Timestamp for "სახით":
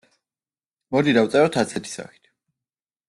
1.93-2.33